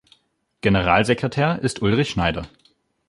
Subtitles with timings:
[0.61, 2.47] Generalsekretär ist Ulrich Schneider.